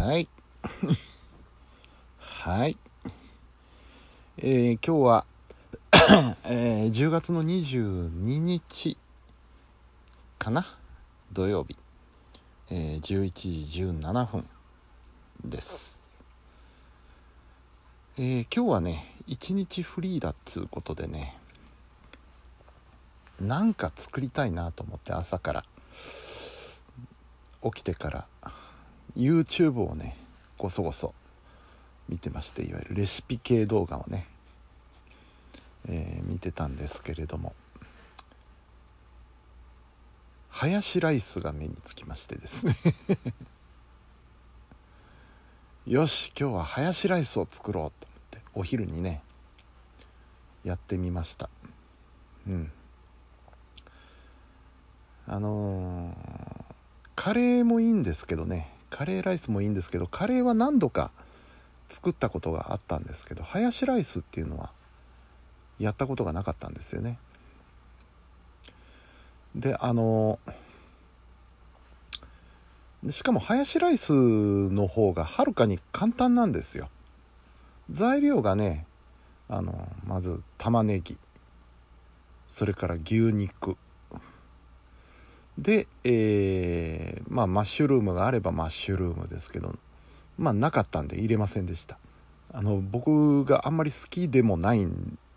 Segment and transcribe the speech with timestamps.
[0.00, 0.28] はい。
[2.16, 2.78] はい。
[4.38, 5.26] えー今日は、
[6.44, 8.08] えー10月の22
[8.38, 8.96] 日
[10.38, 10.64] かな？
[11.32, 11.76] 土曜日、
[12.70, 13.30] えー11
[13.66, 14.48] 時17分
[15.44, 16.00] です。
[18.16, 21.38] えー今日はね、一日フリーだっつうことでね、
[23.38, 25.64] なんか作りたいなと思って朝から
[27.62, 28.26] 起きてから
[29.16, 30.16] YouTube をね
[30.58, 31.14] ごそごそ
[32.08, 34.26] 見てましていわゆるレシピ系動画をね、
[35.88, 37.54] えー見てたんですけれども
[40.48, 42.76] ハヤシライスが目につきましてですね。
[45.86, 49.22] よし今日はハヤシライスを作ろうと思ってお昼にね
[50.64, 51.48] やってみました。
[52.46, 52.72] うん。
[55.26, 56.70] あのー
[57.20, 61.10] カレーもいいんですけどねカレーライスもいいんですけどカレーは何度か
[61.88, 64.70] 作ったことがあったんですけどハヤシライスっていうのは
[65.78, 67.18] やったことがなかったんですよね。
[69.54, 70.38] であの
[73.08, 76.90] しかもハヤシライスの方がはるかに簡単なんですよ。
[77.90, 78.86] 材料がね
[79.48, 81.16] あのまず玉ねぎ
[82.48, 83.76] それから牛肉。
[85.58, 89.76] で、えーまあマッシュルームがあればマッシュルームですけど
[90.38, 91.98] まあなかったんで入れませんでした。
[92.52, 94.86] あの僕があんまり好きでもない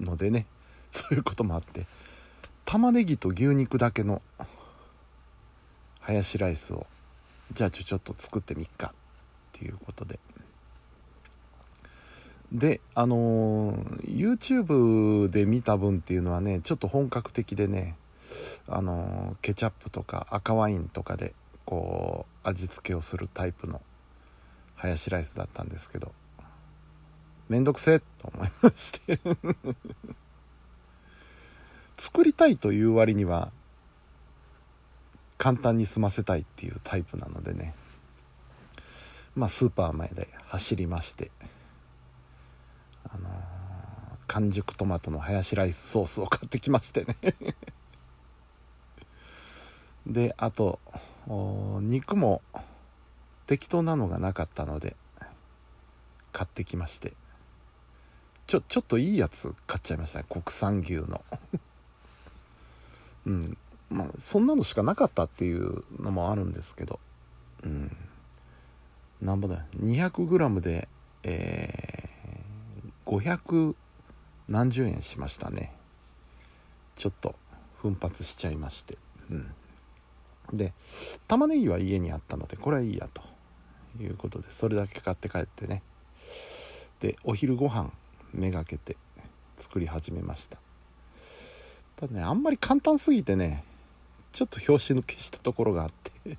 [0.00, 0.46] のでね
[0.90, 1.86] そういうこともあって
[2.64, 4.22] 玉ねぎと牛肉だけの
[6.00, 6.86] ハヤシライスを
[7.52, 8.94] じゃあちょちょっと作ってみっかっ
[9.52, 10.18] ていうことで。
[12.52, 17.96] であのー YouTube で見た分っていうのはねちょっと本格的でね
[18.68, 23.80] あのケチャップとか赤ワインとかでこう味付けをするタイプの
[24.74, 26.12] ハヤシライスだったんですけど
[27.48, 29.18] めんどくせえと思いまして。
[31.98, 33.50] 作りたいという割には
[35.38, 37.74] 簡単に済ませたいっていうタイプなのでね。
[39.34, 41.30] まあスーパー前で走りまして
[43.04, 43.28] あの
[44.26, 47.16] 完熟トマトのハヤシライスソースを買ってきましてね。
[50.06, 50.78] であと
[51.80, 52.42] 肉も
[53.46, 54.96] 適当なのがなかったので
[56.32, 57.14] 買ってきまして。
[58.46, 60.24] ちょちょっといいやつ買っちゃいましたね。
[60.28, 61.24] 国産牛の。
[63.26, 63.58] うん。
[63.90, 67.00] まあそんなのしかなかったっていうのもあるんですけど。
[67.64, 67.96] うん。
[69.20, 69.62] なんぼだよ。
[69.80, 70.88] 200g で
[71.24, 73.74] えー、500
[74.48, 75.72] 何十円しましたね。
[76.94, 77.34] ちょっと
[77.78, 78.96] 奮発しちゃいまして。
[79.30, 79.54] うん。
[80.52, 80.72] で
[81.28, 83.22] 玉ねぎは家にあったのでこれはいいやと
[84.02, 85.82] いうことでそれだけ買って帰ってね。
[87.00, 87.90] でお昼ご飯
[88.32, 88.96] めがけて
[89.58, 90.58] 作り始めました。
[91.96, 93.64] ただねあんまり簡単すぎてね
[94.32, 95.88] ちょっと拍子抜けしたところがあっ
[96.24, 96.38] て。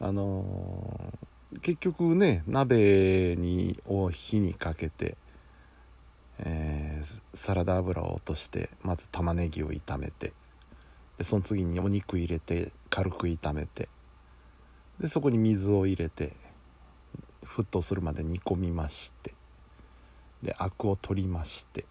[0.00, 1.28] あのー
[1.62, 5.16] 結局ね鍋にを火にかけて、
[6.40, 10.32] えーサラダ油を落としてまず玉ねぎを炒めて。
[11.18, 13.88] でその次にお肉入れて軽く炒めて
[15.00, 16.32] でそこに水を入れて
[17.44, 19.34] 沸騰するまで煮込みまして
[20.42, 21.84] でアクを取りまして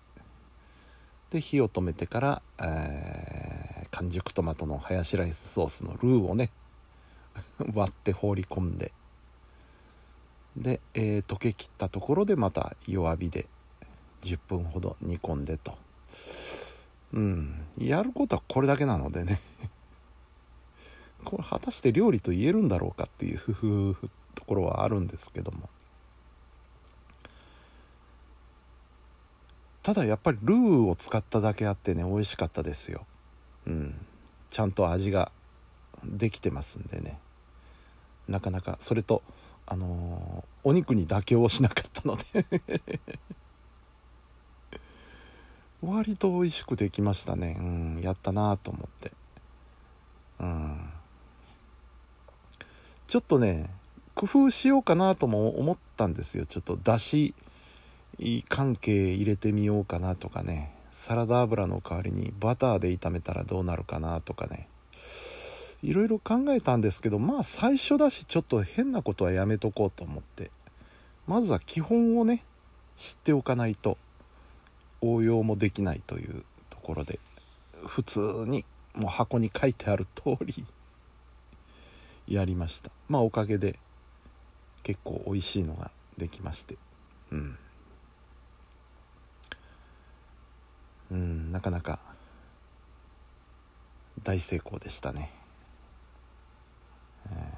[1.29, 6.51] で火を止めてから、えー完熟トマトのハヤシライスソースのルーをね
[7.73, 8.91] 割って放り込んで
[10.57, 13.47] で、えー溶けきったところでまた弱火で
[14.21, 15.77] 10分ほど煮込んでと。
[17.13, 17.65] うん。
[17.77, 19.39] やることはこれだけなのでね。
[21.23, 23.95] これ果たして料理と言えるんだろうかっていう
[24.35, 25.69] ところはあるんですけども。
[29.83, 33.05] ただやっぱりルーを使っただけあってね美味しかったですよ。
[33.65, 34.05] うん。
[34.49, 35.31] ちゃんと味が
[36.03, 37.19] できてますんでね。
[38.27, 39.23] なかなかそれと
[39.65, 42.45] あのーお肉に妥協をしなかったので。
[45.81, 47.55] 割と美味しくできましたね。
[47.59, 49.11] うんやったなと思って。
[50.39, 50.89] うん。
[53.07, 53.69] ちょっとね
[54.15, 56.45] 工夫しようかなとも思ったんですよ。
[56.45, 57.35] ちょっとだし
[58.49, 60.73] 関係入れてみようかなとかね。
[60.93, 64.67] サラダ油の代わりにバターで炒めたらどうなるかなとかね。
[65.83, 70.49] いろいろ考えたんですけどまあ最初だしちょっと変なことはやめとこうと思って。
[71.27, 72.43] まずは基本をね
[72.97, 73.99] 知っておかないと。
[75.01, 77.19] 応用もできないというところで
[77.85, 80.65] 普通にもう箱に書いてある通り
[82.27, 82.91] やりました。
[83.07, 83.79] まあおかげで
[84.83, 86.77] 結構美味しいのができまして。
[87.31, 87.57] うん。
[91.09, 91.99] うんなかなか
[94.23, 95.31] 大成功でしたね、
[97.29, 97.53] え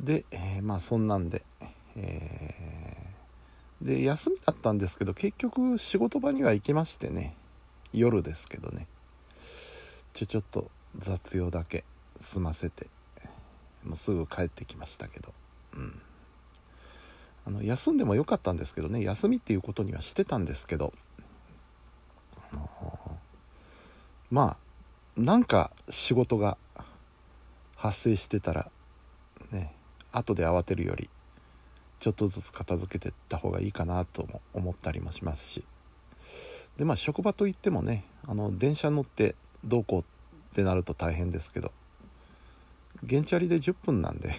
[0.00, 1.42] ー、で、えー、まあそんなんで、
[1.96, 2.87] えー、
[3.82, 7.36] で休みだったんですけど結局仕事場には行きましてね。
[7.92, 8.86] 夜ですけどね。
[10.12, 11.84] ちょちょっと雑用だけ
[12.20, 12.88] 済ませて
[13.84, 15.32] もうすぐ帰ってきましたけど。
[15.74, 16.00] うん。
[17.46, 19.02] あの休んでもよかったんですけどね。
[19.02, 20.92] 休みっていうことにはしてたんですけど。
[22.52, 23.18] あの
[24.30, 24.56] ま
[25.16, 26.58] あなんか仕事が
[27.76, 28.70] 発生してたら
[29.50, 29.74] ね
[30.12, 31.08] 後で慌てるより
[32.00, 35.64] ちょっとずつ片付けてった方がいいかなとも思ったりもしますし。
[36.76, 39.34] でまあ職場といってもねあの電車乗って
[39.64, 40.04] どうこうっ
[40.54, 41.72] てなると大変ですけど
[43.08, 44.34] 原チャリで10分なんで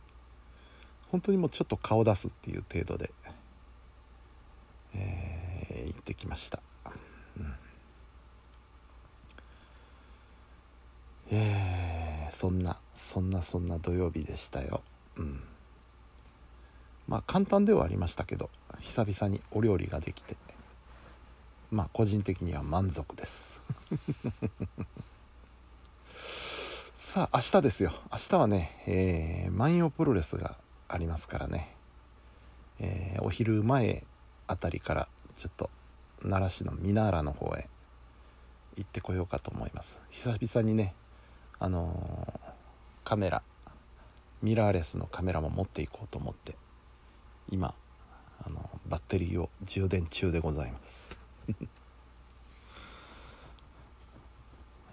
[1.10, 3.10] 本当にもうちょっと顔出すっていう程度で、
[4.94, 6.60] えー、行ってきました。
[11.32, 14.82] えー、そんなそんなそんな土曜日でしたよ。
[15.16, 15.40] うん。
[17.10, 20.36] まあ簡単ではありましたけど久々にお料理ができて
[21.72, 23.60] まあ個人的には満足です。
[26.98, 27.92] さあ明日ですよ。
[28.12, 31.74] 明日はね、えー、万葉プロレスがありますからね、
[32.78, 34.04] えー、お昼前
[34.46, 35.68] あたりからちょっと
[36.22, 37.68] 奈良市のミナーラの方へ
[38.76, 39.98] 行ってこようかと思います。
[40.10, 40.94] 久々にね
[41.58, 43.42] あのー、カメラ
[44.42, 46.56] ミラーレスのカメラも持っていこうと思って
[47.50, 47.74] 今
[48.44, 51.08] あのバッテリーを充電中でございます。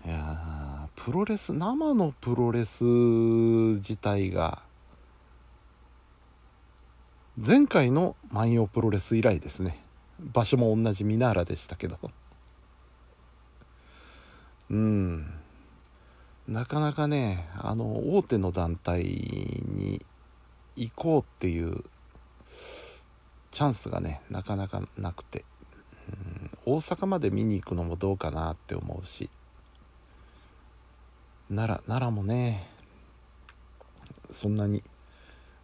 [0.05, 4.61] いやプロレス生のプロレス自体が
[7.37, 9.83] 前回の万葉プロレス以来ですね。
[10.19, 11.99] 場所も同じミナーラでしたけど。
[14.69, 15.33] うん。
[16.47, 20.05] なかなかねあの大手の団体に
[20.75, 21.83] 行こうっていう
[23.51, 25.45] チャンスがねなかなかなくて、
[26.65, 29.29] 大阪まで見に行くのもどうかなって思うし。
[31.49, 32.67] 奈良奈良もね
[34.29, 34.83] そんなに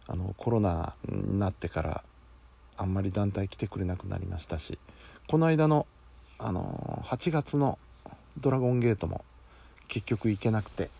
[0.06, 2.04] あのコロナになってから
[2.78, 4.78] あんまり団体来てくれなくなりましたし。
[5.26, 5.86] この間の
[6.38, 7.78] あの8月の
[8.38, 9.24] ドラゴンゲートも
[9.88, 10.90] 結局行けなくて。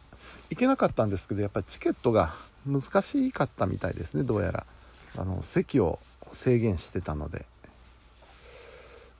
[0.51, 2.35] 行けなかったんですけどやっぱりチケットが
[2.67, 4.67] 難しかったみたいですねどうやら。
[5.17, 6.01] あの席を
[6.35, 7.47] 制限してたので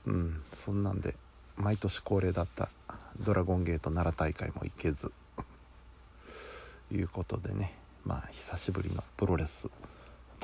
[0.07, 1.15] うんそんなんで
[1.57, 2.69] 毎年恒例だった
[3.21, 5.13] ドラゴンゲート奈良大会も行けず
[6.93, 7.73] いうことでね
[8.05, 9.69] まあ久しぶりのプロレス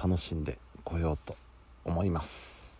[0.02, 1.36] 楽しんでこようと
[1.84, 2.76] 思います。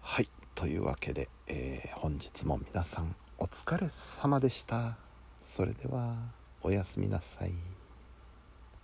[0.00, 3.88] はいというわけで、えー、本日も皆さんお疲れ
[4.20, 4.96] 様でした。
[5.44, 6.14] それでは
[6.62, 7.71] おやすみなさい。